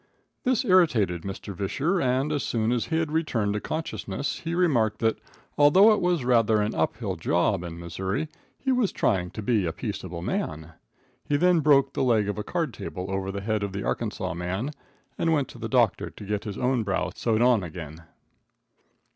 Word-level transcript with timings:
This 0.45 0.65
irritated 0.65 1.21
Mr. 1.21 1.53
Visscher, 1.53 2.01
and 2.03 2.31
as 2.31 2.41
soon 2.41 2.71
as 2.71 2.85
he 2.87 2.97
had 2.97 3.11
returned 3.11 3.53
to 3.53 3.59
consciousness 3.61 4.39
he 4.39 4.55
remarked 4.55 4.97
that, 4.97 5.19
although 5.59 5.93
it 5.93 6.01
was 6.01 6.25
rather 6.25 6.59
an 6.59 6.73
up 6.73 6.97
hill 6.97 7.15
job 7.15 7.63
in 7.63 7.77
Missouri, 7.79 8.27
he 8.57 8.71
was 8.71 8.91
trying 8.91 9.29
to 9.29 9.43
be 9.43 9.67
a 9.67 9.71
peaceable 9.71 10.23
man. 10.23 10.73
He 11.23 11.37
then 11.37 11.59
broke 11.59 11.93
the 11.93 12.01
leg 12.03 12.27
of 12.27 12.39
a 12.39 12.43
card 12.43 12.73
table 12.73 13.11
over 13.11 13.31
the 13.31 13.41
head 13.41 13.61
of 13.61 13.73
the 13.73 13.83
Arkansas 13.83 14.33
man, 14.33 14.71
and 15.19 15.33
went 15.33 15.47
to 15.49 15.59
the 15.59 15.69
doctor 15.69 16.09
to 16.09 16.25
get 16.25 16.45
his 16.45 16.57
own 16.57 16.81
brow 16.81 17.11
sewed 17.13 17.43
on 17.43 17.61
again. 17.61 18.01